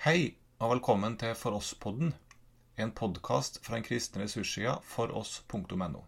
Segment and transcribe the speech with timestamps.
[0.00, 0.30] Hei
[0.64, 2.14] og velkommen til For oss-podden,
[2.80, 6.00] en podkast fra den kristne ressurssida foross.no.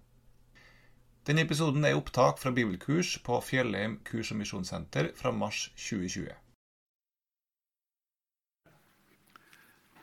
[1.28, 6.32] Denne episoden er opptak fra bibelkurs på Fjellheim kurs- og misjonssenter fra mars 2020.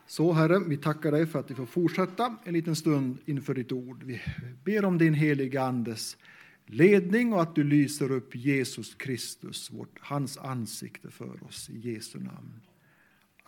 [0.05, 3.71] Så Herre, vi tackar dig för att vi får fortsätta en liten stund inför ditt
[3.71, 4.03] ord.
[4.03, 4.21] Vi
[4.65, 6.17] ber om din heliga Andes
[6.65, 11.69] ledning och att du lyser upp Jesus Kristus, vårt, hans ansikte för oss.
[11.69, 12.68] I Jesu namn.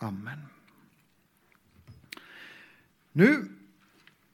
[0.02, 0.38] Amen.
[3.12, 3.48] Nu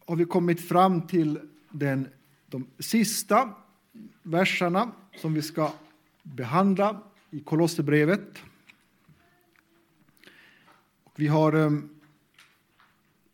[0.07, 1.41] har vi kommit fram till
[1.71, 2.09] den,
[2.47, 3.55] de sista
[4.23, 5.73] verserna som vi ska
[6.23, 8.39] behandla i Kolosserbrevet.
[11.17, 11.89] Vi har um,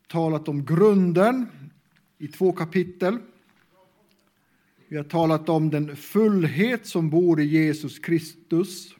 [0.06, 1.46] talat om grunden
[2.18, 3.18] i två kapitel.
[4.88, 8.94] Vi har talat om den fullhet som bor i Jesus Kristus.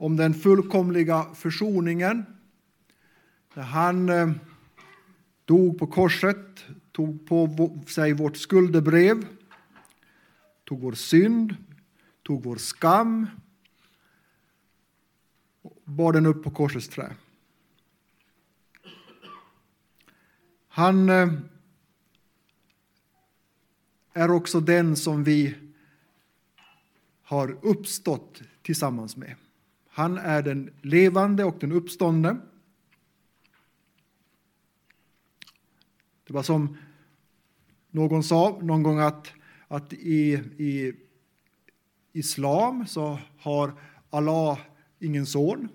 [0.00, 2.24] Om den fullkomliga försoningen.
[3.54, 4.30] När han eh,
[5.44, 9.26] dog på korset, tog på sig vårt skuldebrev,
[10.64, 11.56] tog vår synd,
[12.22, 13.26] tog vår skam
[15.62, 17.16] och bar den upp på korsets trä.
[20.68, 21.32] Han eh,
[24.12, 25.54] är också den som vi
[27.22, 29.34] har uppstått tillsammans med.
[30.00, 32.36] Han är den levande och den uppståndne.
[36.26, 36.76] Det var som
[37.90, 39.32] någon sa någon gång att,
[39.68, 40.92] att i, i
[42.12, 43.72] islam så har
[44.10, 44.58] Allah
[44.98, 45.68] ingen son.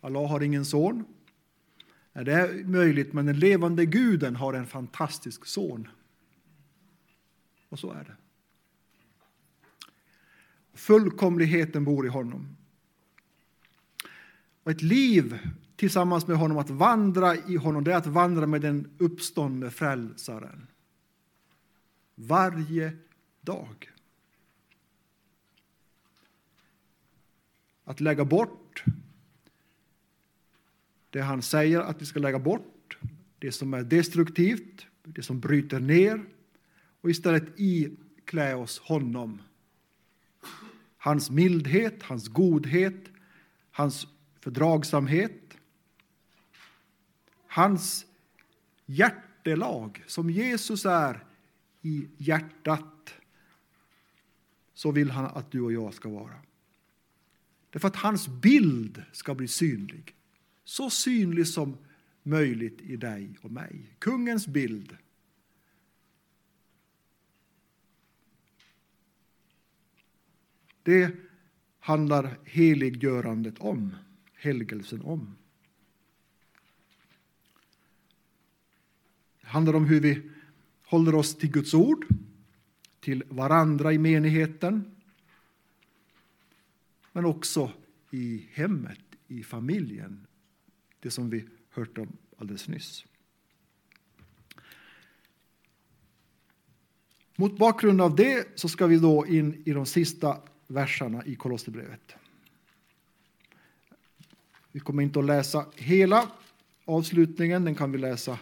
[0.00, 1.04] Allah har ingen son.
[2.12, 5.88] Det är möjligt, men den levande guden har en fantastisk son.
[7.68, 8.16] Och så är det.
[10.74, 12.56] Fullkomligheten bor i honom.
[14.62, 15.38] Och ett liv
[15.76, 20.66] tillsammans med honom, att vandra i honom, det är att vandra med den uppståndne frälsaren.
[22.14, 22.92] Varje
[23.40, 23.90] dag.
[27.84, 28.84] Att lägga bort
[31.12, 32.98] det han säger att vi ska lägga bort,
[33.38, 36.24] det som är destruktivt, det som bryter ner
[37.00, 39.42] och istället iklä oss honom.
[40.96, 43.08] Hans mildhet, hans godhet,
[43.70, 44.06] hans
[44.42, 45.56] fördragsamhet,
[47.46, 48.06] hans
[48.86, 51.24] hjärtelag som Jesus är
[51.82, 53.14] i hjärtat.
[54.74, 56.34] Så vill han att du och jag ska vara.
[57.70, 60.14] Därför att hans bild ska bli synlig.
[60.64, 61.76] Så synlig som
[62.22, 63.96] möjligt i dig och mig.
[63.98, 64.96] Kungens bild.
[70.82, 71.16] Det
[71.80, 73.94] handlar heliggörandet om,
[74.42, 75.36] helgelsen om.
[79.40, 80.30] Det handlar om hur vi
[80.86, 82.06] håller oss till Guds ord,
[83.00, 84.96] till varandra i menigheten,
[87.12, 87.72] men också
[88.10, 90.26] i hemmet, i familjen,
[91.00, 93.04] det som vi hört om alldeles nyss.
[97.36, 102.16] Mot bakgrund av det så ska vi då in i de sista verserna i Kolosserbrevet.
[104.72, 106.30] Vi kommer inte att läsa hela
[106.84, 108.38] avslutningen, den kan vi läsa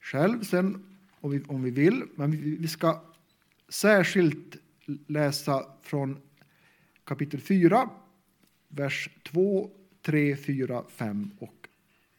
[0.00, 0.84] själv sen
[1.20, 2.04] om vi, om vi vill.
[2.14, 3.02] Men vi, vi ska
[3.68, 4.56] särskilt
[5.06, 6.16] läsa från
[7.04, 7.90] kapitel 4,
[8.68, 9.70] vers 2,
[10.02, 11.68] 3, 4, 5 och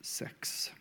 [0.01, 0.71] 6.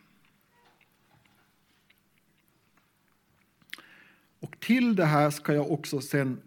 [4.39, 6.41] Och till det här ska jag också sen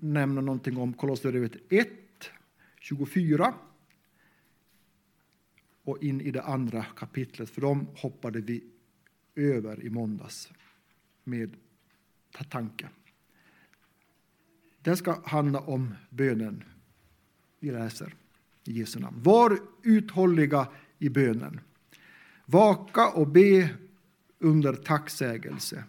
[0.00, 1.88] nämna någonting om Kolosserbrevet 1,
[2.80, 3.54] 24
[5.88, 8.64] och in i det andra kapitlet, för de hoppade vi
[9.34, 10.52] över i måndags
[11.24, 11.56] med
[12.48, 12.88] tanke.
[14.82, 16.64] Det ska handla om bönen
[17.60, 18.14] vi läser
[18.64, 19.22] i Jesu namn.
[19.22, 20.68] Var uthålliga
[20.98, 21.60] i bönen.
[22.44, 23.70] Vaka och be
[24.38, 25.84] under tacksägelse.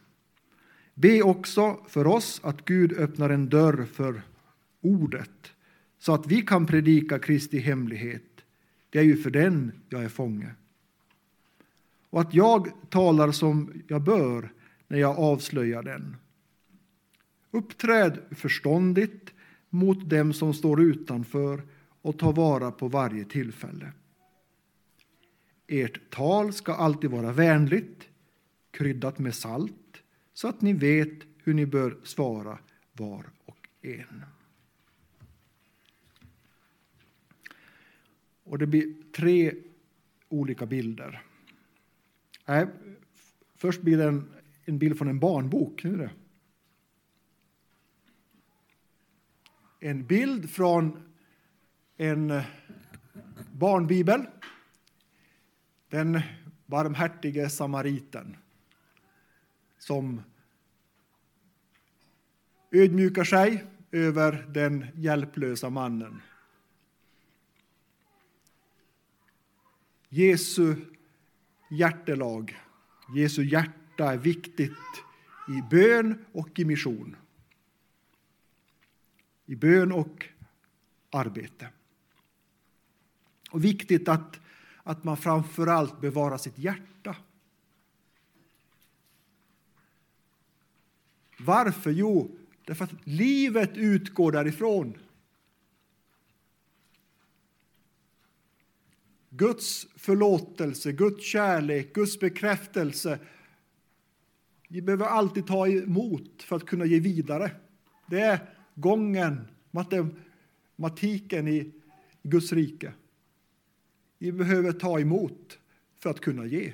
[0.94, 4.22] Be också för oss att Gud öppnar en dörr för
[4.82, 5.54] ordet
[5.98, 8.29] så att vi kan predika Kristi hemlighet.
[8.90, 10.56] Det är ju för den jag är fånge.
[12.10, 14.52] Och att jag talar som jag bör
[14.88, 16.16] när jag avslöjar den.
[17.52, 19.34] Uppträd förståndigt
[19.70, 21.62] mot dem som står utanför
[22.02, 23.92] och ta vara på varje tillfälle.
[25.68, 28.08] Ert tal ska alltid vara vänligt,
[28.72, 30.04] kryddat med salt,
[30.34, 32.60] så att ni vet hur ni bör svara
[32.94, 34.26] var och en.
[38.50, 39.54] Och det blir tre
[40.30, 41.22] olika bilder.
[42.46, 42.68] Nej,
[43.56, 44.32] först blir det en,
[44.66, 45.86] en bild från en barnbok.
[45.86, 46.12] Är det?
[49.80, 51.04] En bild från
[51.98, 52.46] en eh,
[53.52, 54.26] barnbibel.
[55.90, 56.22] Den
[56.66, 58.38] barmhärtige samariten
[59.78, 60.22] som
[62.72, 66.22] ödmjukar sig över den hjälplösa mannen.
[70.10, 70.76] Jesu
[71.70, 72.60] hjärtelag,
[73.16, 74.72] Jesu hjärta är viktigt
[75.48, 77.16] i bön och i mission.
[79.46, 80.26] I bön och
[81.10, 81.70] arbete.
[83.52, 84.40] Och viktigt att,
[84.84, 87.16] att man framför allt bevarar sitt hjärta.
[91.40, 91.92] Varför?
[91.92, 94.98] Jo, därför att livet utgår därifrån.
[99.40, 103.20] Guds förlåtelse, Guds kärlek, Guds bekräftelse.
[104.70, 107.52] Vi behöver alltid ta emot för att kunna ge vidare.
[108.08, 111.74] Det är gången, matematiken i
[112.24, 112.94] Guds rike.
[114.18, 115.60] Vi behöver ta emot
[116.00, 116.74] för att kunna ge.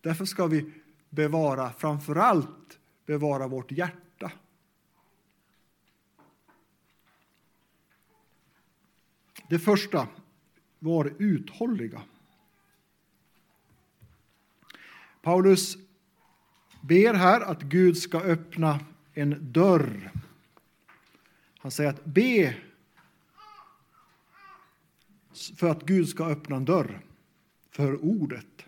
[0.00, 0.72] Därför ska vi
[1.10, 4.32] bevara, framför allt bevara vårt hjärta.
[9.48, 10.08] Det första
[10.82, 12.02] var uthålliga.
[15.22, 15.76] Paulus
[16.80, 18.80] ber här att Gud ska öppna
[19.14, 20.10] en dörr.
[21.58, 22.56] Han säger att be
[25.56, 27.00] för att Gud ska öppna en dörr
[27.70, 28.66] för ordet.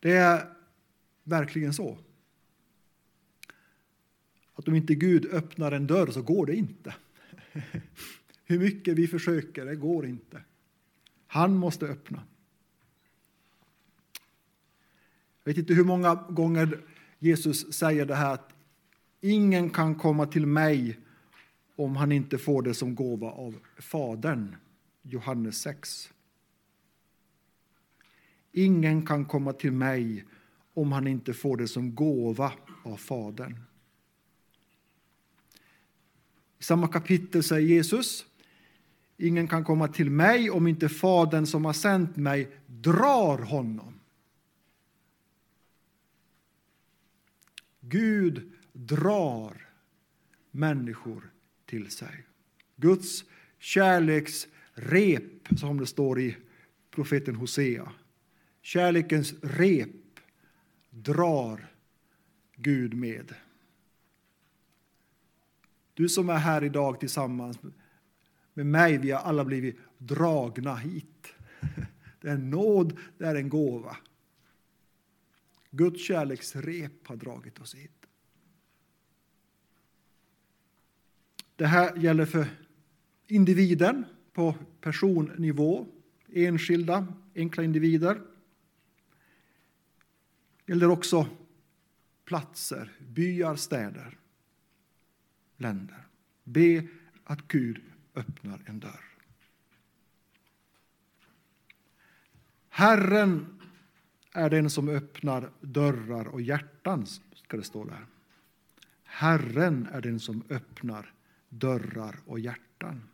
[0.00, 0.52] Det är
[1.24, 1.98] verkligen så.
[4.56, 6.94] Att om inte Gud öppnar en dörr så går det inte.
[8.44, 10.42] Hur mycket vi försöker, det går inte.
[11.26, 12.22] Han måste öppna.
[15.44, 16.80] Jag vet inte hur många gånger
[17.18, 18.54] Jesus säger det här att
[19.20, 20.98] ingen kan komma till mig
[21.76, 24.56] om han inte får det som gåva av Fadern.
[25.02, 26.10] Johannes 6.
[28.52, 30.24] Ingen kan komma till mig
[30.74, 32.52] om han inte får det som gåva
[32.82, 33.56] av Fadern.
[36.66, 38.26] I samma kapitel säger Jesus
[39.16, 44.00] Ingen kan komma till mig om inte Fadern som har sänt mig drar honom.
[47.80, 49.68] Gud drar
[50.50, 51.30] människor
[51.66, 52.26] till sig.
[52.76, 53.24] Guds
[53.58, 56.36] kärleksrep, som det står i
[56.90, 57.92] profeten Hosea.
[58.62, 59.90] Kärlekens rep
[60.90, 61.66] drar
[62.56, 63.34] Gud med.
[65.96, 67.58] Du som är här idag tillsammans
[68.54, 71.34] med mig, vi har alla blivit dragna hit.
[72.20, 73.96] Det är en nåd, det är en gåva.
[75.70, 78.06] Guds kärleksrep har dragit oss hit.
[81.56, 82.46] Det här gäller för
[83.26, 85.86] individen på personnivå,
[86.32, 88.20] enskilda, enkla individer.
[90.64, 91.26] Det gäller också
[92.24, 94.18] platser, byar, städer,
[95.56, 96.06] länder.
[96.44, 96.86] Be
[97.24, 97.80] att Gud
[98.14, 99.04] öppnar en dörr.
[102.68, 103.60] Herren
[104.32, 108.06] är den som öppnar dörrar och hjärtan, ska det stå där.
[109.04, 111.12] Herren är den som öppnar
[111.48, 113.08] dörrar och hjärtan.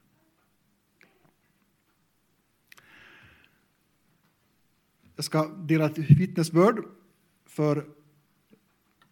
[5.16, 6.84] Jag ska dela ett vittnesbörd.
[7.46, 7.86] För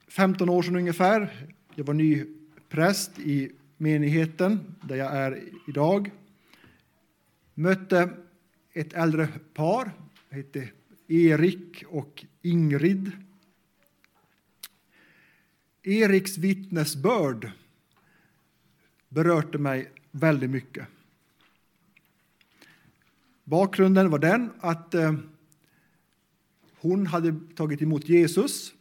[0.09, 2.40] 15 år sedan ungefär, jag var ny
[2.71, 6.11] präst i menigheten där jag är idag,
[7.55, 8.11] mötte
[8.73, 9.93] ett äldre par,
[10.31, 10.69] hette
[11.09, 13.13] Erik och Ingrid.
[15.83, 17.51] Eriks vittnesbörd
[19.09, 20.87] berörde mig väldigt mycket.
[23.45, 25.15] Bakgrunden var den att eh,
[26.81, 28.75] hon hade tagit emot Jesus,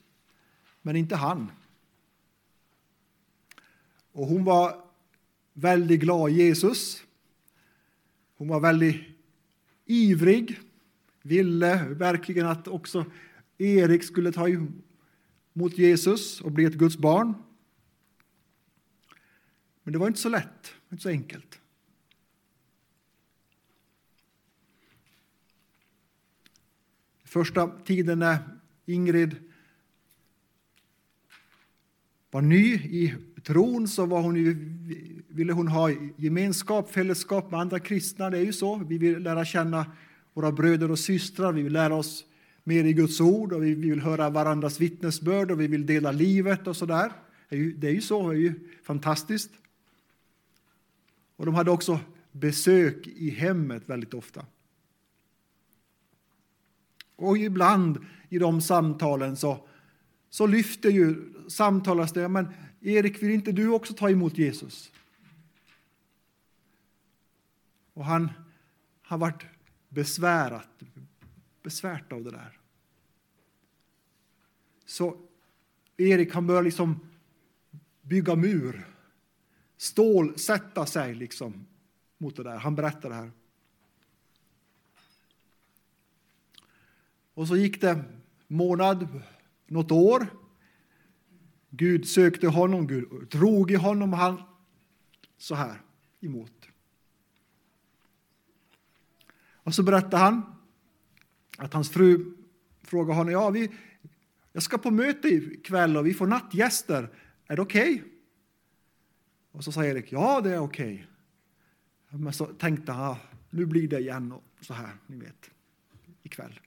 [0.81, 1.51] men inte han.
[4.11, 4.85] Och hon var
[5.53, 7.03] väldigt glad i Jesus.
[8.37, 9.01] Hon var väldigt
[9.85, 10.59] ivrig,
[11.21, 13.05] ville verkligen att också
[13.57, 17.33] Erik skulle ta emot Jesus och bli ett Guds barn.
[19.83, 21.59] Men det var inte så lätt, inte så enkelt.
[27.23, 28.37] Första tiden när
[28.85, 29.35] Ingrid
[32.31, 33.15] var ny i
[33.49, 34.55] tron så var hon ju,
[35.27, 38.29] ville hon ha gemenskap, fällskap med andra kristna.
[38.29, 38.75] Det är ju så.
[38.75, 39.85] Vi vill lära känna
[40.33, 42.25] våra bröder och systrar, vi vill lära oss
[42.63, 46.67] mer i Guds ord och vi vill höra varandras vittnesbörd och vi vill dela livet
[46.67, 47.11] och så där.
[47.49, 48.53] Det är ju så, det är ju
[48.83, 49.51] fantastiskt.
[51.35, 51.99] Och de hade också
[52.31, 54.45] besök i hemmet väldigt ofta.
[57.15, 59.67] Och ibland i de samtalen så,
[60.29, 62.47] så lyfter ju samtalas det, men
[62.81, 64.91] Erik, vill inte du också ta emot Jesus?
[67.93, 68.31] Och han
[69.01, 69.45] har varit
[69.89, 70.69] besvärat,
[71.63, 72.59] besvärt av det där.
[74.86, 75.17] Så
[75.98, 77.00] Erik han börjar liksom
[78.01, 78.88] bygga mur,
[79.77, 81.65] stålsätta sig liksom
[82.17, 82.57] mot det där.
[82.57, 83.31] Han berättar det här.
[87.33, 88.03] Och så gick det
[88.48, 89.07] månad,
[89.67, 90.27] något år.
[91.69, 94.41] Gud sökte honom, Gud drog i honom och han
[95.38, 95.81] så här
[96.19, 96.69] emot.
[99.53, 100.55] Och så berättar han
[101.57, 102.35] att hans fru
[102.81, 103.71] frågar honom, ja, vi,
[104.53, 107.09] jag ska på möte ikväll och vi får nattgäster,
[107.47, 107.93] är det okej?
[107.93, 108.09] Okay?
[109.51, 110.93] Och så säger Erik, ja det är okej.
[110.93, 112.19] Okay.
[112.19, 113.15] Men så tänkte han,
[113.49, 115.49] nu blir det igen och så här, ni vet,
[116.23, 116.59] ikväll.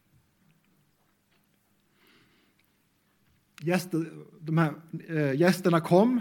[3.63, 4.07] Gäster,
[4.41, 4.75] de här
[5.09, 6.21] eh, gästerna kom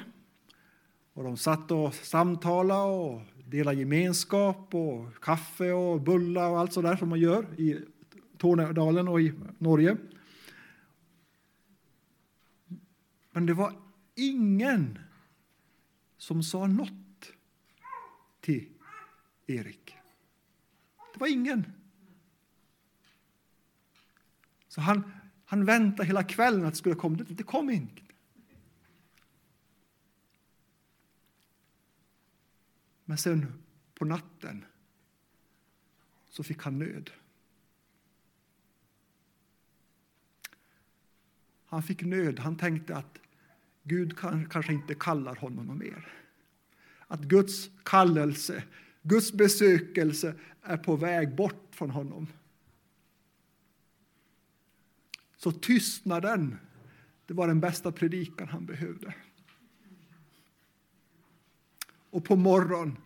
[1.13, 6.95] och de satt och samtalade och delade gemenskap och kaffe och bullar och allt sådär
[6.95, 7.79] som man gör i
[8.37, 9.97] Tornedalen och i Norge.
[13.31, 13.73] Men det var
[14.15, 14.99] ingen
[16.17, 17.31] som sa något
[18.41, 18.69] till
[19.47, 19.95] Erik.
[21.13, 21.65] Det var ingen.
[24.67, 25.11] Så han,
[25.51, 27.25] han väntade hela kvällen att det skulle komma.
[27.29, 28.01] Det kom inte.
[33.05, 34.65] Men sen på natten
[36.29, 37.11] så fick han nöd.
[41.65, 42.39] Han fick nöd.
[42.39, 43.19] Han tänkte att
[43.83, 44.17] Gud
[44.49, 46.13] kanske inte kallar honom mer.
[47.07, 48.63] Att Guds kallelse,
[49.01, 52.27] Guds besökelse är på väg bort från honom.
[55.43, 56.57] Så tystnaden,
[57.25, 59.13] det var den bästa predikan han behövde.
[62.09, 62.97] Och på morgonen,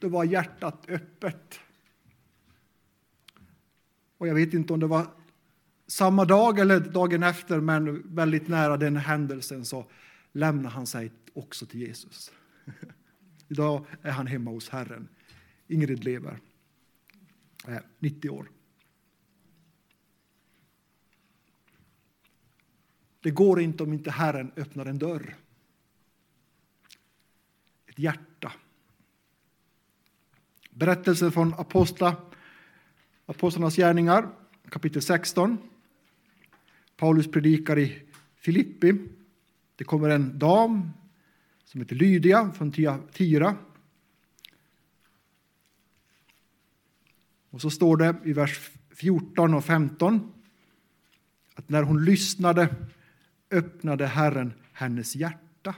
[0.00, 1.60] då var hjärtat öppet.
[4.18, 5.06] Och jag vet inte om det var
[5.86, 9.86] samma dag eller dagen efter, men väldigt nära den händelsen, så
[10.32, 12.32] lämnade han sig också till Jesus.
[13.48, 15.08] Idag är han hemma hos Herren.
[15.66, 16.38] Ingrid lever,
[17.68, 18.48] eh, 90 år.
[23.22, 25.36] Det går inte om inte Herren öppnar en dörr.
[27.86, 28.52] Ett hjärta.
[30.70, 32.16] Berättelsen från Apostla,
[33.26, 34.28] Apostlarnas gärningar,
[34.68, 35.58] kapitel 16.
[36.96, 38.02] Paulus predikar i
[38.36, 38.94] Filippi.
[39.76, 40.90] Det kommer en dam
[41.64, 42.72] som heter Lydia från
[43.12, 43.56] Tyra.
[47.50, 50.32] Och så står det i vers 14 och 15
[51.54, 52.74] att när hon lyssnade
[53.52, 55.74] öppnade Herren hennes hjärta.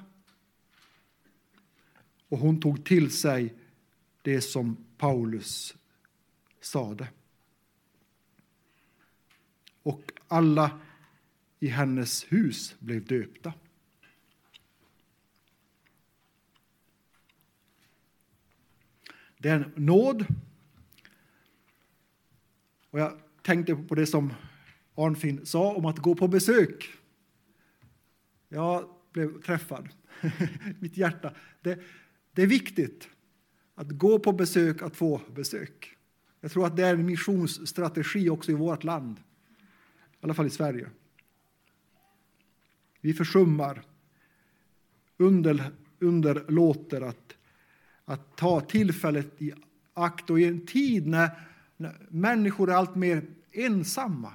[2.28, 3.54] Och hon tog till sig
[4.23, 5.75] det som Paulus
[6.61, 7.09] sade.
[9.83, 10.81] Och alla
[11.61, 13.52] i hennes hus blev döpta.
[19.38, 20.26] Det är en nåd.
[22.90, 24.33] Och jag tänkte på det som
[24.95, 27.04] Arnfinn sa om att gå på besök.
[28.55, 29.89] Jag blev träffad.
[30.81, 31.35] Mitt hjärta.
[31.63, 31.81] Det,
[32.33, 33.09] det är viktigt
[33.75, 35.97] att gå på besök, att få besök.
[36.41, 39.21] Jag tror att det är en missionsstrategi också i vårt land.
[40.11, 40.89] I alla fall i Sverige.
[43.01, 43.83] Vi försummar,
[45.17, 47.37] under, underlåter att,
[48.05, 49.53] att ta tillfället i
[49.95, 51.31] akt och i en tid när,
[51.77, 54.33] när människor är allt mer ensamma,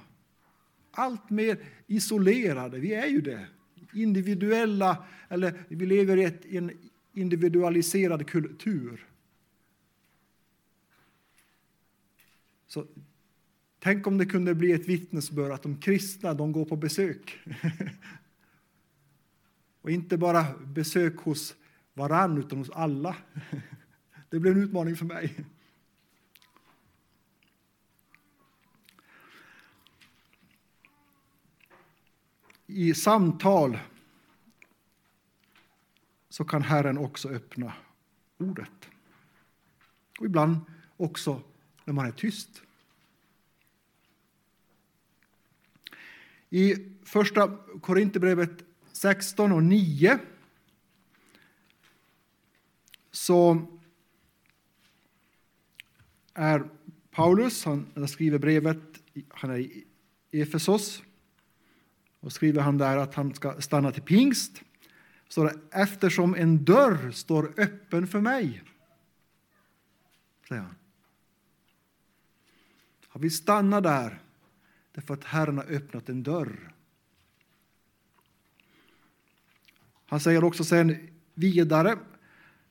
[0.90, 2.78] allt mer isolerade.
[2.78, 3.46] Vi är ju det.
[3.94, 6.70] Individuella, eller vi lever i ett, en
[7.12, 9.06] individualiserad kultur.
[12.66, 12.86] Så
[13.82, 17.38] Tänk om det kunde bli ett vittnesbörd att de kristna de går på besök
[19.80, 21.54] Och inte bara besök hos
[21.94, 23.16] varann, utan hos alla.
[24.30, 25.44] Det blir en utmaning för mig.
[32.72, 33.78] I samtal
[36.28, 37.72] så kan Herren också öppna
[38.38, 38.88] ordet.
[40.18, 40.56] Och ibland
[40.96, 41.42] också
[41.84, 42.62] när man är tyst.
[46.50, 50.18] I första Korinthierbrevet 16 och 9
[53.10, 53.66] så
[56.34, 56.70] är
[57.10, 58.78] Paulus, han skriver brevet,
[59.28, 59.86] han är i
[60.30, 61.02] Efesos,
[62.20, 64.62] och skriver han där att han ska stanna till pingst.
[65.28, 68.62] Så det, eftersom en dörr står öppen för mig,
[70.48, 70.74] säger han.
[73.08, 74.20] Han vill stanna där
[74.92, 76.72] därför att Herren har öppnat en dörr.
[80.06, 81.98] Han säger också sen vidare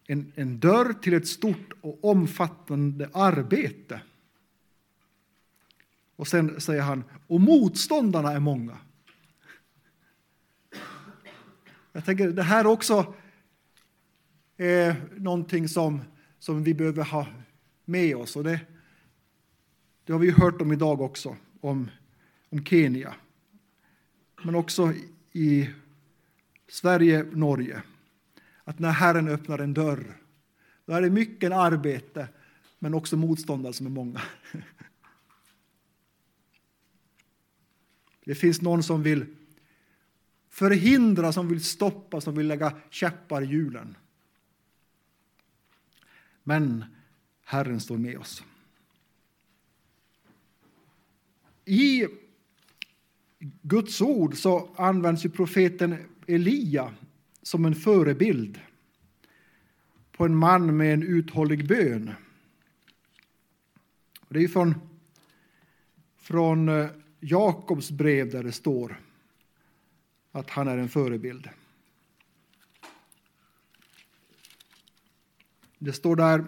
[0.08, 4.02] en, en dörr till ett stort och omfattande arbete.
[6.16, 8.78] Och sen säger han, och motståndarna är många.
[11.92, 13.14] Jag tänker det här också
[14.58, 16.02] är någonting som,
[16.40, 17.28] som vi behöver ha
[17.86, 18.36] med oss.
[18.36, 18.60] Och det,
[20.04, 21.90] det har vi hört om idag också, om,
[22.50, 23.16] om Kenya.
[24.44, 24.94] Men också
[25.32, 25.70] i
[26.68, 27.84] Sverige, Norge.
[28.64, 30.18] Att när Herren öppnar en dörr,
[30.86, 32.28] då är det mycket arbete,
[32.80, 34.22] men också motståndare som är många.
[38.26, 39.26] Det finns någon som vill
[40.50, 43.98] förhindra, som vill stoppa, som vill lägga käppar i hjulen.
[46.44, 46.86] Men
[47.44, 48.44] Herren står med oss.
[51.66, 52.08] I
[53.62, 56.94] Guds ord så används ju profeten Elia
[57.42, 58.60] som en förebild
[60.12, 62.12] på en man med en uthållig bön.
[64.30, 64.76] Det är från,
[66.18, 66.88] från eh,
[67.20, 69.00] Jakobs brev där det står
[70.32, 71.50] att han är en förebild.
[75.80, 76.46] Det står där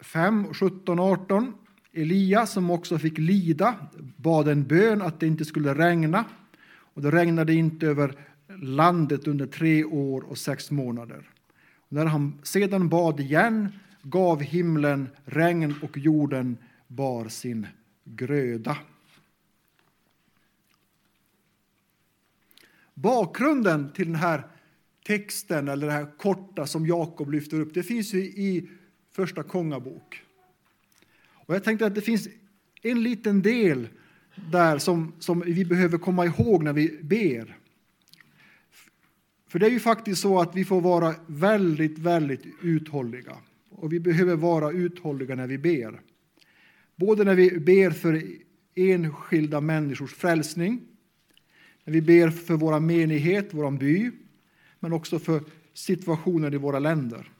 [0.00, 1.54] 5, 17, 18.
[1.92, 3.74] Elia, som också fick lida,
[4.16, 6.24] bad en bön att det inte skulle regna.
[6.94, 8.14] Och det regnade inte över
[8.62, 11.30] landet under tre år och sex månader.
[11.76, 17.66] Och när han sedan bad igen gav himlen regn och jorden bar sin
[18.04, 18.76] gröda.
[23.02, 24.46] Bakgrunden till den här
[25.06, 28.68] texten, eller det här korta som Jakob lyfter upp, det finns ju i
[29.12, 30.22] Första Kongabok.
[31.30, 32.28] Och jag tänkte att det finns
[32.82, 33.88] en liten del
[34.50, 37.56] där som, som vi behöver komma ihåg när vi ber.
[39.48, 43.36] För det är ju faktiskt så att vi får vara väldigt, väldigt uthålliga.
[43.70, 46.00] Och vi behöver vara uthålliga när vi ber.
[46.96, 48.22] Både när vi ber för
[48.74, 50.80] enskilda människors frälsning,
[51.84, 54.10] när vi ber för vår menighet, vår by,
[54.80, 55.42] men också för
[55.72, 57.30] situationen i våra länder.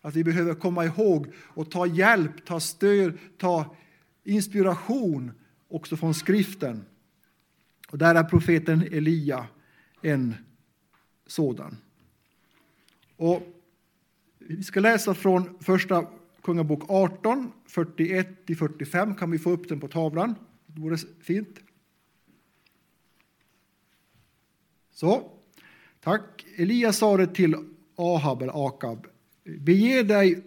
[0.00, 3.76] Att vi behöver komma ihåg och ta hjälp, ta stöd, ta
[4.24, 5.32] inspiration
[5.68, 6.84] också från skriften.
[7.88, 9.46] Och där är profeten Elia
[10.02, 10.34] en
[11.26, 11.76] sådan.
[13.16, 13.42] Och
[14.38, 16.06] vi ska läsa från första
[16.42, 19.14] Kungabok 18, 41-45.
[19.14, 20.34] Kan vi få upp den på tavlan?
[20.66, 21.60] Det vore fint.
[24.96, 25.30] Så,
[26.00, 26.46] tack.
[26.56, 27.54] Elias sa det till
[27.96, 29.06] Ahab, eller Akab.
[29.44, 30.42] Bege dig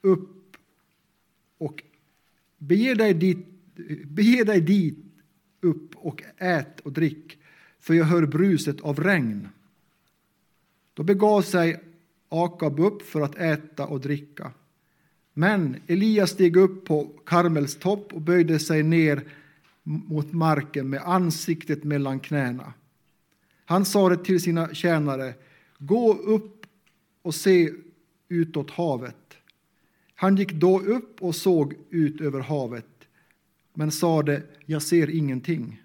[0.00, 0.56] upp
[1.58, 1.82] och
[2.58, 3.46] bege dig dit,
[4.04, 4.98] bege dig dit
[5.60, 7.38] upp och ät och drick,
[7.80, 9.48] för jag hör bruset av regn.
[10.94, 11.80] Då begav sig
[12.28, 14.52] Akab upp för att äta och dricka.
[15.32, 19.22] Men Elias steg upp på Karmels topp och böjde sig ner
[19.82, 22.72] mot marken med ansiktet mellan knäna.
[23.70, 25.34] Han sade till sina tjänare,
[25.78, 26.66] gå upp
[27.22, 27.70] och se
[28.28, 29.36] utåt havet.
[30.14, 32.86] Han gick då upp och såg ut över havet,
[33.74, 35.82] men sade, jag ser ingenting.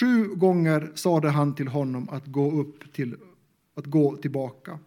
[0.00, 3.16] Sju gånger sade han till honom att gå upp till
[3.74, 4.78] att gå tillbaka.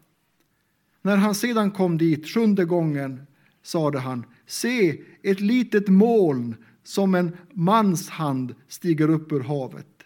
[1.02, 3.22] När han sedan kom dit sjunde gången
[3.64, 9.97] sade han, se, ett litet moln som en mans hand stiger upp ur havet.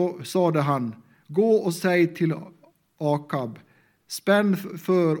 [0.00, 0.94] Då sade han,
[1.26, 2.34] gå och säg till
[2.98, 3.58] Akab,
[4.06, 5.18] spänn för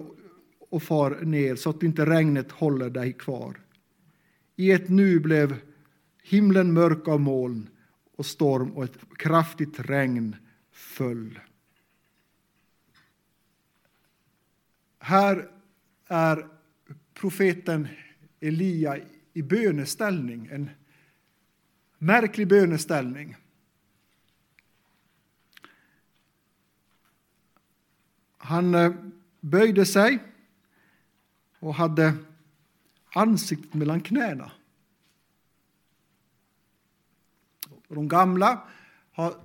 [0.58, 3.60] och far ner så att inte regnet håller dig kvar.
[4.56, 5.56] I ett nu blev
[6.22, 7.68] himlen mörk av moln
[8.16, 10.36] och storm och ett kraftigt regn
[10.72, 11.38] föll.
[14.98, 15.48] Här
[16.06, 16.46] är
[17.14, 17.88] profeten
[18.40, 18.98] Elia
[19.32, 20.70] i böneställning, en
[21.98, 23.36] märklig böneställning.
[28.42, 28.92] Han eh,
[29.40, 30.18] böjde sig
[31.58, 32.14] och hade
[33.14, 34.52] ansiktet mellan knäna.
[37.88, 38.68] de gamla
[39.12, 39.40] har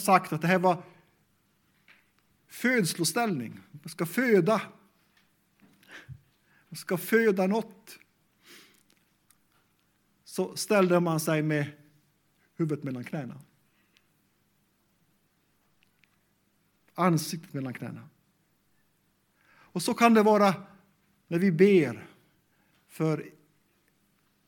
[0.00, 0.82] sagt att det här var
[2.48, 3.60] födsloställning.
[3.70, 4.62] Man ska föda.
[6.68, 7.98] Man ska föda något.
[10.24, 11.66] Så ställde man sig med
[12.54, 13.40] huvudet mellan knäna.
[16.94, 18.08] Ansiktet mellan knäna.
[19.72, 20.54] Och så kan det vara
[21.28, 22.06] när vi ber
[22.88, 23.30] för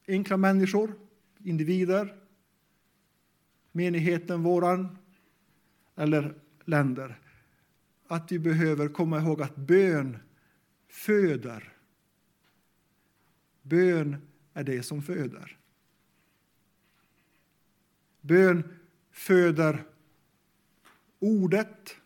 [0.09, 0.95] enkla människor,
[1.39, 2.17] individer,
[3.73, 4.99] menigheten våran
[5.97, 7.19] eller länder.
[8.07, 10.19] Att vi behöver komma ihåg att bön
[10.89, 11.73] föder.
[13.63, 14.17] Bön
[14.53, 15.59] är det som föder.
[18.21, 18.65] Bön
[19.11, 19.85] föder
[21.19, 21.97] ordet,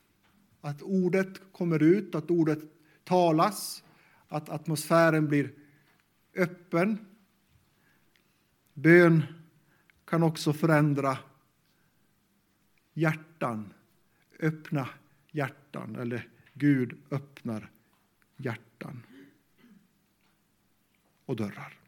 [0.61, 2.76] att ordet kommer ut, att ordet
[3.07, 3.85] talas,
[4.29, 5.53] att atmosfären blir
[6.35, 7.07] öppen.
[8.75, 9.23] Bön
[10.05, 11.19] kan också förändra
[12.93, 13.73] hjärtan,
[14.41, 14.89] öppna
[15.31, 17.71] hjärtan, eller Gud öppnar
[18.37, 19.03] hjärtan
[21.25, 21.79] och dörrar.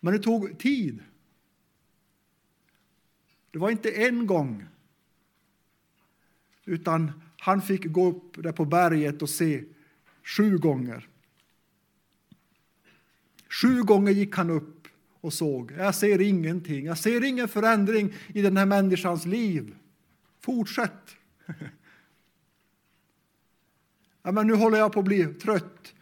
[0.00, 1.02] Men det tog tid.
[3.50, 4.66] Det var inte en gång,
[6.64, 9.64] utan han fick gå upp där på berget och se
[10.22, 11.08] sju gånger.
[13.48, 14.88] Sju gånger gick han upp
[15.20, 15.72] och såg.
[15.72, 16.86] Jag ser ingenting.
[16.86, 19.76] Jag ser ingen förändring i den här människans liv.
[20.40, 21.16] Fortsätt.
[24.22, 25.94] Ja, men nu håller jag på att bli trött.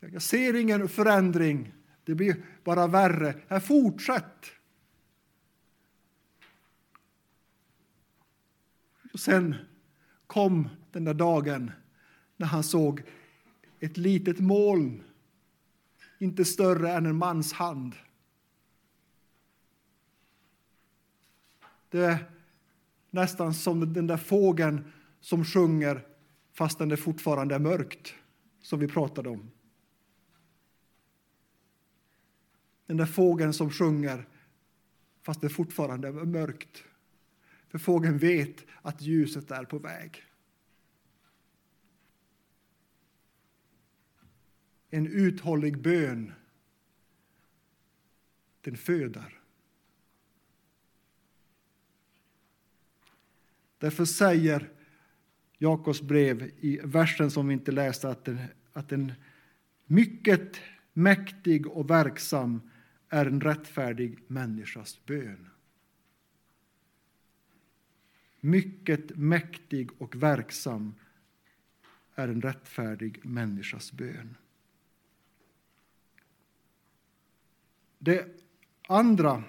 [0.00, 1.72] Jag ser ingen förändring.
[2.04, 3.34] Det blir bara värre.
[3.48, 4.46] Jag fortsätt.
[9.12, 9.54] Och sen
[10.28, 11.70] kom den där dagen
[12.36, 13.02] när han såg
[13.80, 15.02] ett litet moln,
[16.18, 17.94] inte större än en mans hand.
[21.88, 22.30] Det är
[23.10, 26.06] nästan som den där fågeln som sjunger
[26.52, 28.14] fastän det fortfarande är mörkt,
[28.62, 29.50] som vi pratade om.
[32.86, 34.26] Den där fågeln som sjunger
[35.22, 36.84] fast det fortfarande är mörkt.
[37.68, 40.24] För fågeln vet att ljuset är på väg.
[44.90, 46.32] En uthållig bön,
[48.60, 49.38] den föder.
[53.78, 54.70] Därför säger
[55.58, 58.38] Jakobs brev i versen som vi inte läste att en,
[58.72, 59.12] att en
[59.86, 60.60] mycket
[60.92, 62.70] mäktig och verksam
[63.08, 65.50] är en rättfärdig människas bön.
[68.40, 70.94] Mycket mäktig och verksam
[72.14, 74.36] är en rättfärdig människas bön.
[77.98, 78.26] Det
[78.88, 79.44] andra,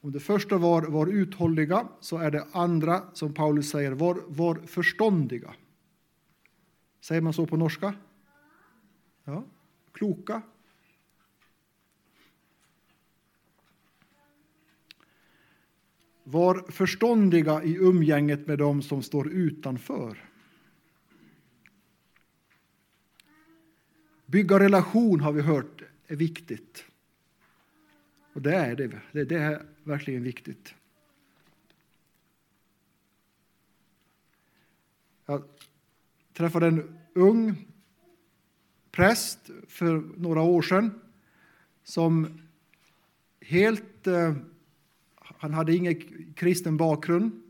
[0.00, 4.54] om det första var, var uthålliga, så är det andra, som Paulus säger, var, var
[4.54, 5.54] förståndiga.
[7.00, 7.94] Säger man så på norska?
[9.24, 9.44] Ja,
[9.92, 10.42] kloka.
[16.28, 20.24] Var förståndiga i umgänget med dem som står utanför.
[24.26, 26.84] Bygga relation har vi hört är viktigt.
[28.32, 29.24] Och det är det.
[29.24, 30.74] Det är verkligen viktigt.
[35.26, 35.42] Jag
[36.32, 37.66] träffade en ung
[38.90, 41.00] präst för några år sedan
[41.84, 42.40] som
[43.40, 44.06] helt...
[44.06, 44.36] Eh,
[45.38, 46.00] han hade ingen
[46.34, 47.42] kristen bakgrund.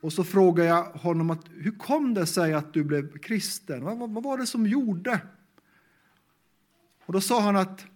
[0.00, 3.84] Och så frågade jag honom att, hur kom det sig att du blev kristen.
[3.84, 5.20] Vad, vad var det som gjorde?
[7.06, 7.86] Och då sa han att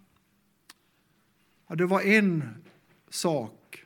[1.68, 2.64] Ja, det var en
[3.08, 3.84] sak.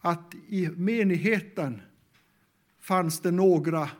[0.00, 1.82] Att i menigheten
[2.80, 3.90] fanns det några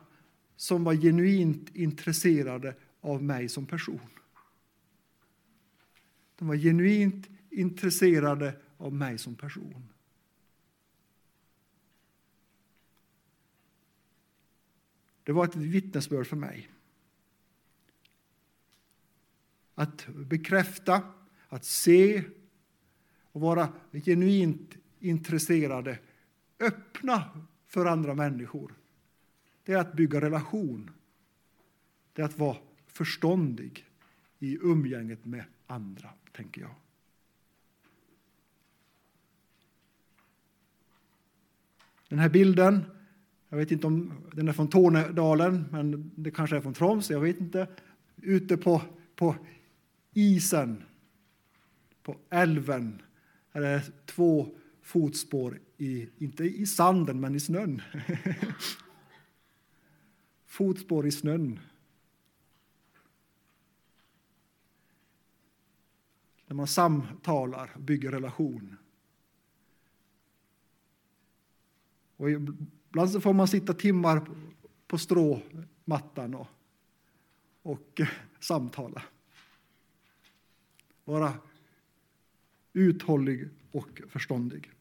[0.55, 3.99] som var genuint intresserade av mig som person.
[6.35, 9.89] De var genuint intresserade av mig som person.
[15.23, 16.69] Det var ett vittnesbörd för mig.
[19.75, 21.01] att bekräfta,
[21.47, 22.23] att se
[23.21, 25.99] och vara genuint intresserade,
[26.59, 28.73] öppna för andra människor.
[29.63, 30.91] Det är att bygga relation.
[32.13, 33.85] Det är att vara förståndig
[34.39, 36.75] i umgänget med andra, tänker jag.
[42.09, 42.85] Den här bilden,
[43.49, 47.19] jag vet inte om den är från Tornedalen, men det kanske är från Troms, jag
[47.19, 47.67] vet inte.
[48.21, 48.81] Ute på,
[49.15, 49.35] på
[50.13, 50.83] isen,
[52.03, 53.01] på älven,
[53.51, 57.81] är det två fotspår, i, inte i sanden, men i snön.
[60.45, 61.59] fotspår i snön.
[66.55, 68.77] Där man samtalar och bygger relation.
[72.17, 74.27] Och ibland så får man sitta timmar
[74.87, 76.47] på stråmattan och,
[77.61, 78.01] och
[78.39, 79.01] samtala.
[81.05, 81.33] Vara
[82.73, 84.71] uthållig och förståndig.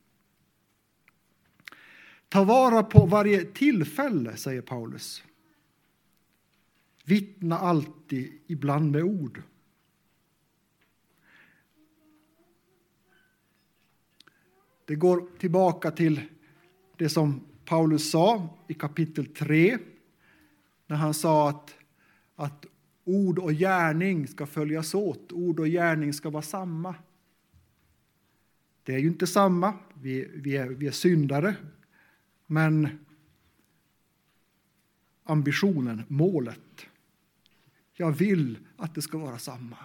[2.28, 5.24] Ta vara på varje tillfälle, säger Paulus.
[7.04, 9.42] Vittna alltid, ibland med ord.
[14.84, 16.20] Det går tillbaka till
[16.96, 19.78] det som Paulus sa i kapitel 3
[20.86, 21.74] när han sa att,
[22.36, 22.66] att
[23.04, 25.32] ord och gärning ska följas åt.
[25.32, 26.94] Ord och gärning ska vara samma.
[28.82, 29.74] Det är ju inte samma.
[29.94, 31.56] Vi, vi, är, vi är syndare.
[32.46, 32.98] Men
[35.24, 36.86] ambitionen, målet.
[37.92, 39.76] Jag vill att det ska vara samma.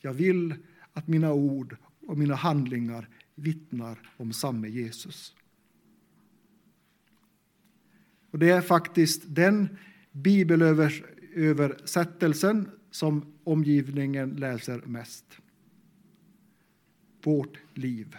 [0.00, 0.54] Jag vill
[0.92, 5.34] att mina ord och mina handlingar vittnar om samme Jesus.
[8.30, 9.78] Och Det är faktiskt den
[10.12, 15.24] bibelöversättelsen som omgivningen läser mest.
[17.22, 18.16] Vårt liv.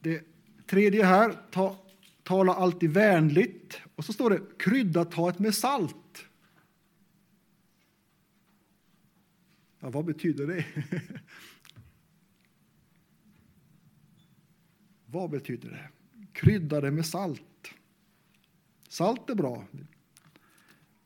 [0.00, 0.22] Det
[0.66, 1.76] tredje här, ta,
[2.22, 3.80] tala alltid vänligt.
[3.94, 5.96] Och så står det krydda taet med salt.
[9.82, 10.64] Ja, vad betyder det?
[15.06, 15.90] vad betyder det?
[16.32, 17.70] Krydda det med salt.
[18.88, 19.64] Salt är bra.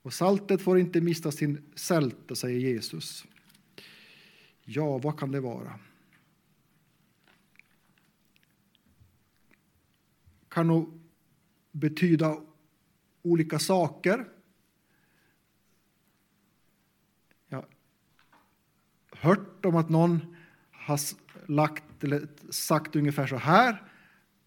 [0.03, 3.25] Och saltet får inte mista sin sälta, säger Jesus.
[4.65, 5.81] Ja, vad kan det vara?
[10.49, 11.01] Kan nog
[11.73, 12.41] betyda
[13.23, 14.36] olika saker.
[19.21, 20.37] Hört om att någon
[20.71, 21.01] har
[21.47, 23.83] lagt, eller sagt ungefär så här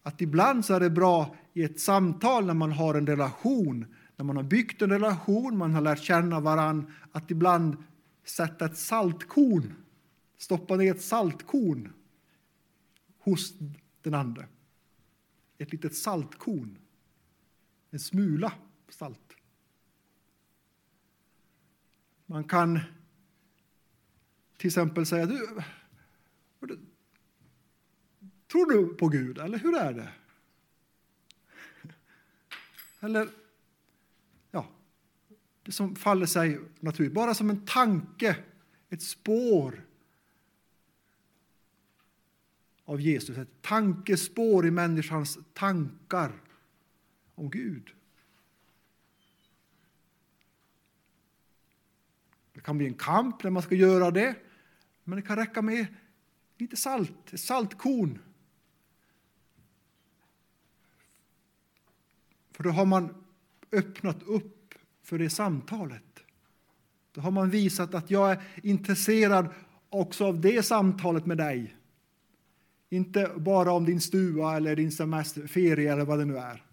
[0.02, 4.24] att ibland så är det bra i ett samtal när man har en relation, när
[4.24, 7.76] man har byggt en relation, man har lärt känna varann, att ibland
[8.24, 9.74] sätta ett saltkorn,
[10.38, 11.92] stoppa ner ett saltkorn
[13.18, 13.54] hos
[14.02, 14.44] den andra.
[15.58, 16.78] Ett litet saltkorn,
[17.90, 18.52] en smula
[18.88, 19.36] salt.
[22.26, 22.80] Man kan
[24.60, 25.62] till exempel säga du,
[28.52, 30.12] Tror du på Gud, eller hur är det?
[33.00, 33.28] Eller,
[34.50, 34.68] ja,
[35.62, 38.36] det som faller sig naturligt, bara som en tanke,
[38.88, 39.84] ett spår
[42.84, 46.32] av Jesus, ett tankespår i människans tankar
[47.34, 47.94] om Gud.
[52.52, 54.36] Det kan bli en kamp när man ska göra det.
[55.10, 55.86] Men det kan räcka med
[56.58, 58.18] lite salt, ett saltkorn.
[62.52, 63.14] För då har man
[63.72, 66.20] öppnat upp för det samtalet.
[67.12, 69.48] Då har man visat att jag är intresserad
[69.88, 71.76] också av det samtalet med dig.
[72.88, 76.64] Inte bara om din stua eller din semesterferie eller vad det nu är.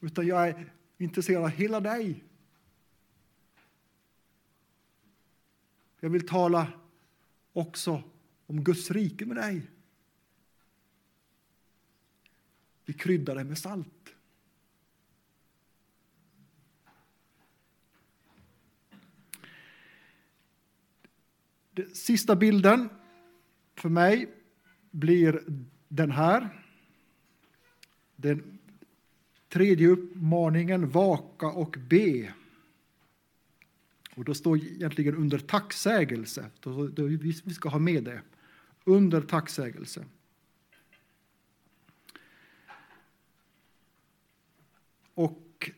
[0.00, 2.24] Utan jag är intresserad av hela dig.
[6.00, 6.72] Jag vill tala
[7.54, 8.02] också
[8.46, 9.62] om Guds rike med dig.
[12.84, 13.88] Vi kryddar det med salt.
[21.70, 22.88] Den sista bilden
[23.74, 24.28] för mig
[24.90, 25.42] blir
[25.88, 26.62] den här.
[28.16, 28.58] Den
[29.48, 32.34] tredje uppmaningen, vaka och be.
[34.14, 36.50] Och då står egentligen under tacksägelse.
[36.60, 37.06] Då, då,
[37.44, 38.22] vi ska ha med det.
[38.84, 40.04] Under tacksägelse.
[45.14, 45.70] Och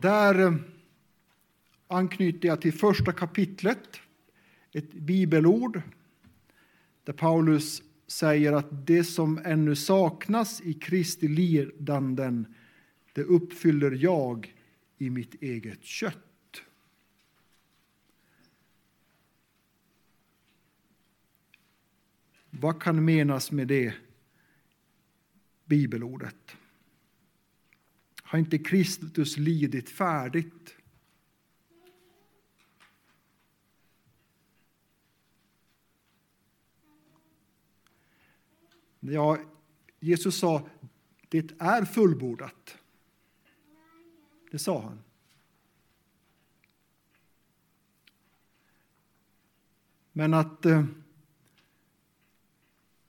[0.00, 0.54] där eh,
[1.86, 4.00] anknyter jag till första kapitlet,
[4.72, 5.82] ett bibelord
[7.04, 12.54] där Paulus säger att det som ännu saknas i Kristi lidanden,
[13.12, 14.54] det uppfyller jag
[15.00, 16.62] i mitt eget kött.
[22.50, 23.94] Vad kan menas med det
[25.64, 26.56] bibelordet?
[28.22, 30.76] Har inte Kristus lidit färdigt?
[39.00, 39.38] Ja,
[40.00, 40.68] Jesus sa
[41.28, 42.79] det är fullbordat.
[44.50, 44.98] Det sa han.
[50.12, 50.84] Men att, eh,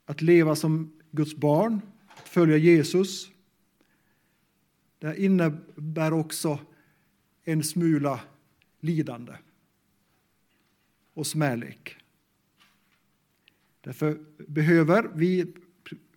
[0.06, 3.32] att leva som Guds barn, att följa Jesus,
[5.00, 6.60] det innebär också
[7.44, 8.20] en smula
[8.80, 9.34] lidande
[11.14, 11.98] och smälek.
[13.82, 15.54] Därför behöver vi,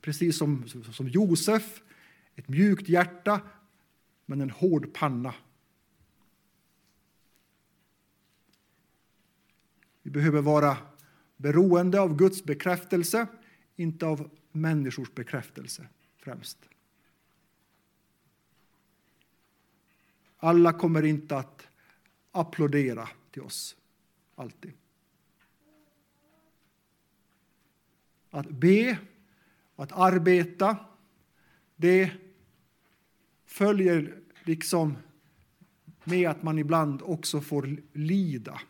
[0.01, 1.83] precis som, som Josef,
[2.35, 3.41] ett mjukt hjärta
[4.27, 5.35] men en hård panna.
[10.03, 10.77] Vi behöver vara
[11.37, 13.27] beroende av Guds bekräftelse,
[13.77, 16.59] inte av människors bekräftelse främst.
[20.37, 21.67] Alla kommer inte att
[22.31, 23.77] applådera till oss,
[24.35, 24.73] alltid.
[28.31, 28.99] Att be,
[29.77, 30.77] att arbeta,
[31.77, 32.11] det
[33.55, 34.15] följer
[34.45, 34.97] liksom
[36.05, 38.61] med att man ibland också får lida.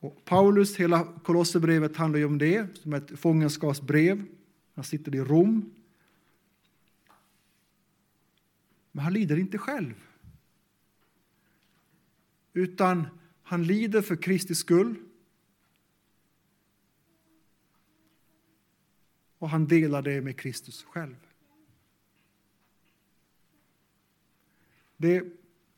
[0.00, 4.24] Och Paulus, hela Kolosserbrevet handlar ju om det, som ett fångenskapsbrev.
[4.74, 5.74] Han sitter i Rom.
[8.92, 9.94] Men han lider inte själv.
[12.52, 13.06] Utan
[13.42, 14.94] han lider för Kristi skull.
[19.38, 21.16] Och han delar det med Kristus själv.
[25.02, 25.24] Det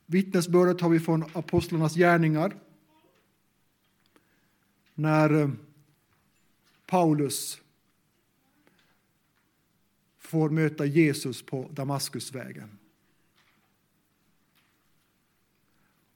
[0.07, 2.57] vittnesbördet har vi från apostlarnas gärningar.
[4.95, 5.51] När eh,
[6.87, 7.61] Paulus
[10.19, 12.79] får möta Jesus på Damaskusvägen.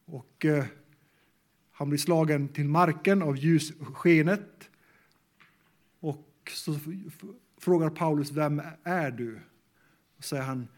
[0.04, 0.64] Och eh,
[1.70, 4.70] han blir slagen till marken av ljusskenet.
[6.00, 6.78] Och så
[7.58, 9.40] frågar Paulus, vem är du?
[10.16, 10.68] Och säger han,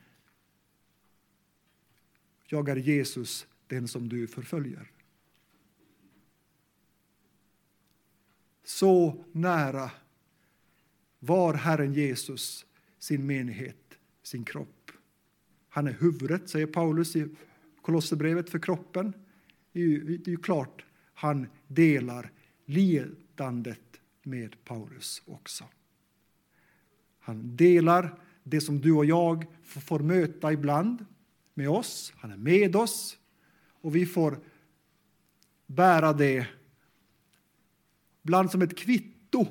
[2.53, 4.91] jag är Jesus, den som du förföljer.
[8.65, 9.91] Så nära
[11.19, 12.67] var Herren Jesus
[12.99, 14.91] sin menighet, sin kropp.
[15.69, 17.29] Han är huvudet, säger Paulus i
[17.83, 19.13] Kolosserbrevet, för kroppen.
[19.73, 20.85] Det är ju, det är ju klart
[21.15, 22.31] han delar
[22.65, 25.65] lidandet med Paulus också.
[27.19, 31.07] Han delar det som du och jag får möta ibland
[31.61, 33.19] med oss, han är med oss
[33.81, 34.41] och vi får
[35.67, 36.47] bära det
[38.23, 39.47] ibland som ett kvitto.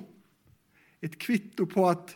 [1.02, 2.16] Ett kvitto på att,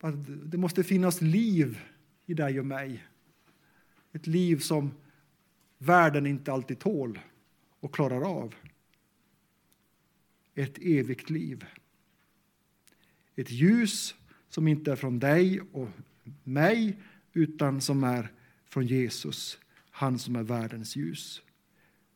[0.00, 0.14] att
[0.50, 1.80] det måste finnas liv
[2.26, 3.06] i dig och mig.
[4.12, 4.94] Ett liv som
[5.78, 7.20] världen inte alltid tål
[7.80, 8.54] och klarar av.
[10.54, 11.64] Ett evigt liv.
[13.36, 14.14] Ett ljus
[14.48, 15.88] som inte är från dig och
[16.44, 16.96] mig
[17.32, 18.32] utan som är
[18.72, 19.58] från Jesus,
[19.90, 21.42] han som är världens ljus.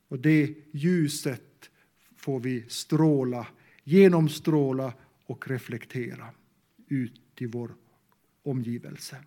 [0.08, 1.70] Och det ljuset
[2.16, 3.46] får vi stråla,
[3.84, 4.92] genomstråla
[5.26, 6.30] och reflektera
[6.88, 7.74] ut i vår
[8.42, 9.24] omgivelse.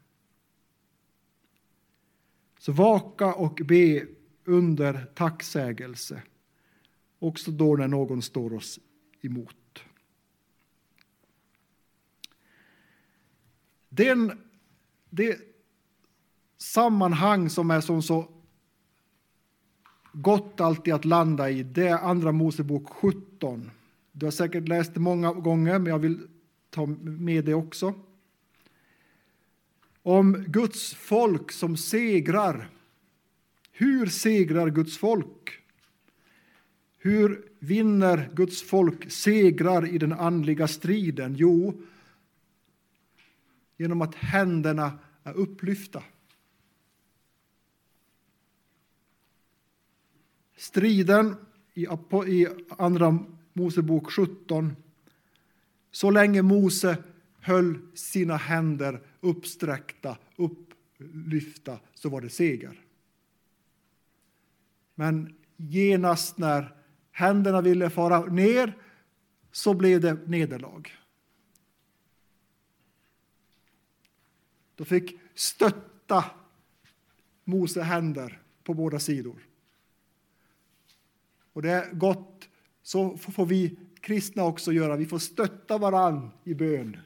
[2.60, 4.08] Så vaka och be
[4.44, 6.22] under tacksägelse,
[7.20, 8.80] också då när någon står oss
[9.22, 9.84] emot.
[13.89, 14.42] Den,
[15.10, 15.49] det
[16.60, 18.28] sammanhang som är som så
[20.13, 23.72] gott alltid att landa i, det är Andra Mosebok 17.
[24.12, 26.28] Du har säkert läst det många gånger, men jag vill
[26.69, 27.93] ta med det också.
[30.04, 32.70] Om Guds folk som segrar.
[33.72, 35.60] Hur segrar Guds folk?
[36.97, 41.36] Hur vinner Guds folk segrar i den andliga striden?
[41.36, 41.82] Jo,
[43.78, 46.03] genom att händerna är upplyfta.
[50.60, 51.36] Striden
[51.74, 51.88] i
[52.70, 53.20] Andra
[53.53, 54.76] Mosebok 17.
[55.91, 57.03] Så länge Mose
[57.39, 62.86] höll sina händer uppsträckta, upplyfta, så var det seger.
[64.95, 66.76] Men genast när
[67.12, 68.78] händerna ville fara ner
[69.51, 70.84] så blev det nederlag.
[74.76, 76.26] Då fick stötta
[77.43, 79.49] Mose händer på båda sidor.
[81.60, 82.49] Och det är gott,
[82.82, 84.95] så får vi kristna också göra.
[84.95, 86.97] Vi får stötta varann i bön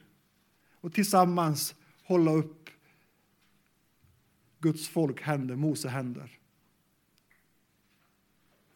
[0.80, 2.70] och tillsammans hålla upp
[4.58, 6.38] Guds folk händer, Mose händer.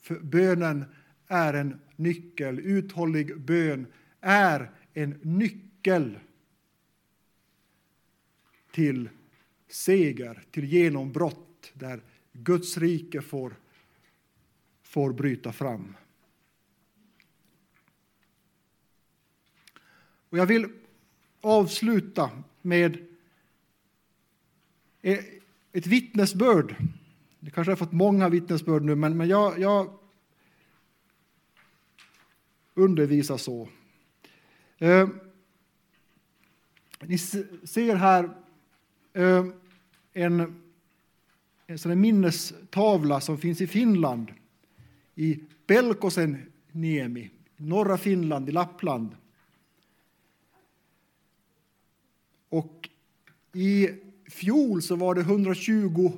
[0.00, 0.84] För bönen
[1.26, 2.58] är en nyckel.
[2.58, 3.86] Uthållig bön
[4.20, 6.18] är en nyckel
[8.72, 9.08] till
[9.68, 12.00] seger, till genombrott där
[12.32, 13.56] Guds rike får,
[14.98, 15.96] får bryta fram.
[20.28, 20.68] Och jag vill
[21.40, 22.30] avsluta
[22.62, 23.06] med
[25.02, 25.24] e-
[25.72, 26.76] ett vittnesbörd.
[27.40, 29.98] Det kanske har fått många vittnesbörd nu, men, men jag, jag
[32.74, 33.68] undervisar så.
[34.78, 35.08] Eh,
[37.00, 38.24] ni ser här
[39.12, 39.46] eh,
[40.12, 40.62] en,
[41.66, 44.32] en sån minnestavla som finns i Finland,
[45.18, 49.16] i Pelkosen Niemi, norra Finland, i Lappland.
[52.48, 52.88] Och
[53.52, 53.88] i
[54.30, 56.12] fjol så var det 120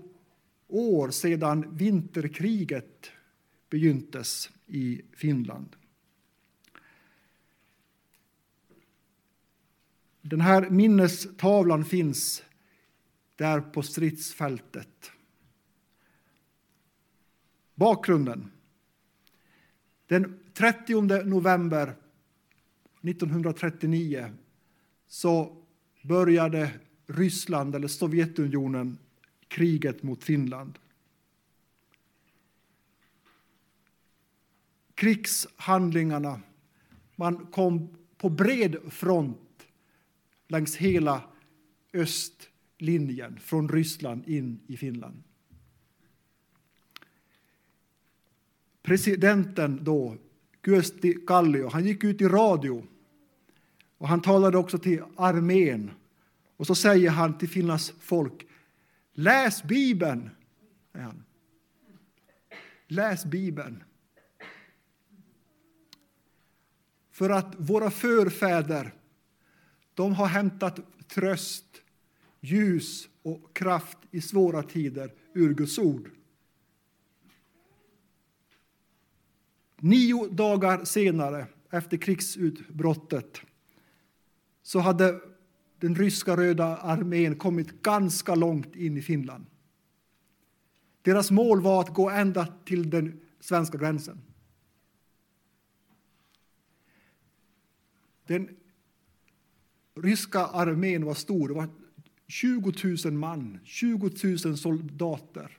[0.69, 3.11] år sedan vinterkriget
[3.71, 5.77] begyntes i Finland.
[10.23, 12.43] Den här minnestavlan finns
[13.37, 15.11] där på stridsfältet.
[17.75, 18.51] Bakgrunden.
[20.11, 21.97] Den 30 november
[23.03, 24.33] 1939
[25.07, 25.57] så
[26.03, 26.71] började
[27.07, 28.99] Ryssland eller Sovjetunionen
[29.49, 30.79] kriget mot Finland.
[34.95, 36.41] Krigshandlingarna,
[37.17, 39.67] man kom på bred front
[40.49, 41.23] längs hela
[41.93, 45.23] östlinjen från Ryssland in i Finland.
[48.83, 50.17] Presidenten då,
[50.65, 52.87] Kyösti Kallio, han gick ut i radio
[53.99, 55.91] och han talade också till armén
[56.57, 58.47] och så säger han till Finlands folk,
[59.13, 60.31] läs Bibeln.
[60.93, 61.25] Han.
[62.87, 63.85] Läs Bibeln.
[67.11, 68.95] För att våra förfäder,
[69.95, 71.83] de har hämtat tröst,
[72.41, 76.11] ljus och kraft i svåra tider ur Guds ord.
[79.81, 83.41] Nio dagar senare, efter krigsutbrottet,
[84.63, 85.21] så hade
[85.79, 89.47] den ryska röda armén kommit ganska långt in i Finland.
[91.03, 94.21] Deras mål var att gå ända till den svenska gränsen.
[98.27, 98.49] Den
[99.95, 101.49] ryska armén var stor.
[101.49, 101.69] Det var
[102.29, 102.73] 20
[103.05, 104.11] 000 man, 20
[104.45, 105.59] 000 soldater.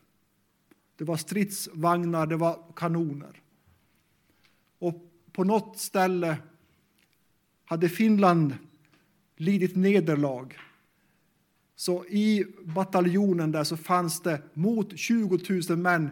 [0.96, 3.41] Det var stridsvagnar, det var kanoner.
[4.82, 6.38] Och på något ställe
[7.66, 8.56] hade Finland
[9.38, 10.48] lidit nederlag.
[11.76, 16.10] Så i bataljonen där så fanns det mot 20 000 män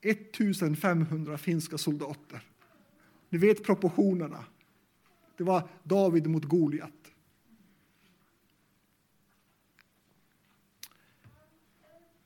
[0.00, 2.40] 1 500 finska soldater.
[3.28, 4.44] Ni vet proportionerna.
[5.36, 6.90] Det var David mot Goliat.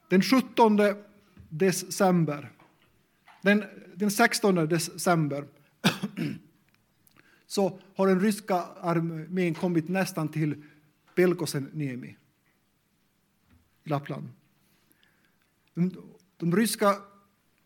[0.08, 0.78] Den 17
[1.48, 2.52] december,
[3.42, 5.46] den, den 16 december
[7.46, 10.64] så har den ryska armén kommit nästan till
[11.14, 12.16] Pelkosen-Niemi
[13.84, 14.28] i Lappland.
[15.74, 15.92] De,
[16.36, 16.96] de, ryska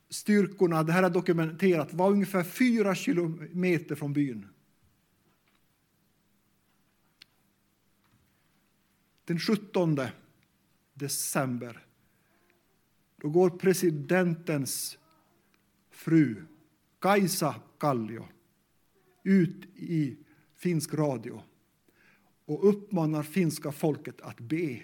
[0.09, 4.47] styrkorna, det här är dokumenterat, var ungefär fyra kilometer från byn.
[9.25, 10.01] Den 17
[10.95, 11.87] december
[13.17, 14.99] då går presidentens
[15.91, 16.45] fru
[16.99, 18.29] Kaisa Kallio
[19.23, 20.17] ut i
[20.57, 21.43] finsk radio
[22.45, 24.83] och uppmanar finska folket att be.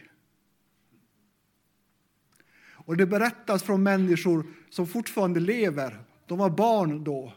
[2.86, 7.32] Och Det berättas från människor som fortfarande lever, de var barn då,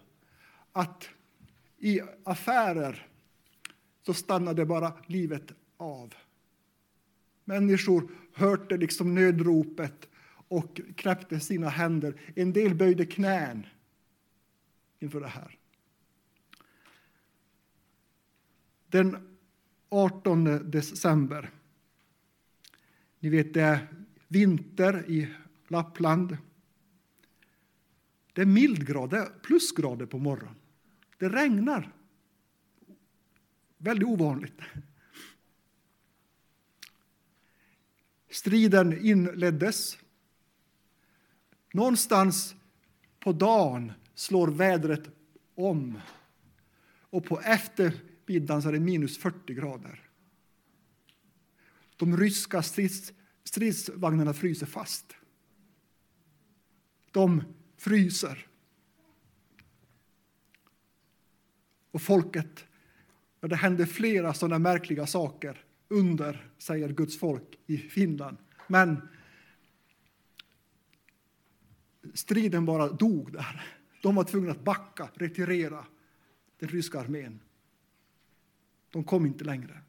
[0.72, 1.10] att
[1.78, 3.08] i affärer
[4.06, 6.14] så stannade bara livet av.
[7.46, 10.10] Människor hörde liksom nödropet
[10.48, 12.22] och knäppte sina händer.
[12.36, 13.66] En del böjde knän
[15.00, 15.59] inför det här.
[18.90, 19.38] Den
[19.90, 21.52] 18 december.
[23.20, 23.88] Ni vet, det är
[24.28, 25.34] vinter i
[25.68, 26.38] Lappland.
[28.34, 30.56] Det är mildgrader, plusgrader på morgonen.
[31.18, 31.92] Det regnar.
[33.78, 34.62] Väldigt ovanligt.
[38.30, 39.98] Striden inleddes.
[41.74, 42.56] Någonstans
[43.20, 45.10] på dagen slår vädret
[45.56, 46.00] om
[47.02, 47.40] och på
[48.30, 50.00] eftermiddagen så är det minus 40 grader.
[51.98, 53.14] De ryska strids,
[53.44, 55.16] stridsvagnarna fryser fast.
[57.12, 57.44] De
[57.78, 58.48] fryser.
[61.92, 62.66] Och folket,
[63.42, 68.38] ja, det händer flera sådana märkliga saker under, säger Guds folk i Finland.
[68.68, 69.10] Men
[72.14, 73.64] striden bara dog där.
[74.02, 75.86] De var tvungna att backa, retirera,
[76.60, 77.40] den ryska armén.
[78.92, 79.82] De kom inte längre.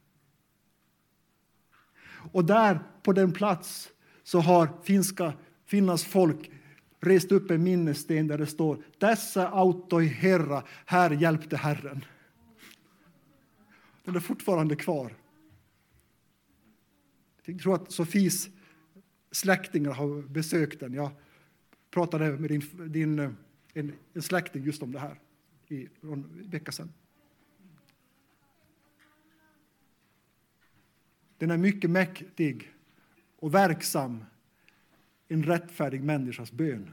[2.33, 3.93] Och där på den plats
[4.23, 5.33] så har finska,
[5.67, 6.51] Finlands folk
[7.01, 12.05] rest upp en minnessten där det står Dessa autoi herra, här hjälpte Herren.
[14.05, 15.17] Den är fortfarande kvar.
[17.45, 18.49] Jag tror att Sofies
[19.31, 20.95] släktingar har besökt den.
[20.95, 21.11] Jag
[21.91, 23.31] pratade med din, din, eh,
[23.75, 25.21] en, en släkting just om det här
[25.69, 26.93] i en vecka sedan.
[31.41, 32.73] Den är mycket mäktig
[33.37, 34.25] och verksam
[35.29, 36.91] en rättfärdig människas bön.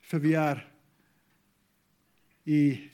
[0.00, 0.68] För vi är
[2.44, 2.90] i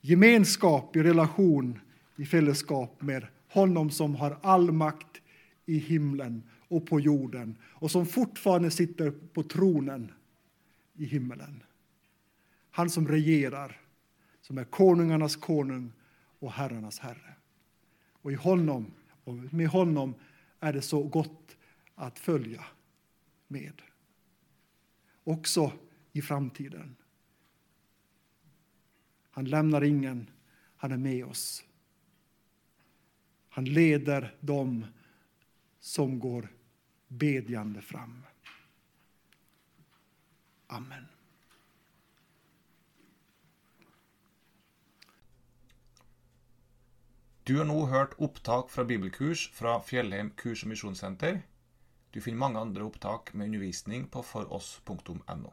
[0.00, 1.80] gemenskap, i relation,
[2.16, 5.20] i fällskap med honom som har all makt
[5.66, 10.12] i himlen och på jorden och som fortfarande sitter på tronen
[10.94, 11.62] i himmelen.
[12.70, 13.80] Han som regerar,
[14.44, 15.92] som är konungarnas konung
[16.38, 17.34] och herrarnas herre.
[18.12, 20.14] Och i honom och med honom
[20.60, 21.56] är det så gott
[21.94, 22.64] att följa
[23.46, 23.82] med.
[25.24, 25.72] Också
[26.12, 26.96] i framtiden.
[29.30, 30.30] Han lämnar ingen,
[30.76, 31.64] han är med oss.
[33.48, 34.86] Han leder dem
[35.80, 36.48] som går
[37.08, 38.22] bedjande fram.
[40.66, 41.13] Amen.
[47.44, 51.42] Du har nå hørt opptak fra bibelkurs fra Fjellheim kurs- og misjonssenter.
[52.14, 55.50] Du finner mange andre opptak med undervisning på foross.no.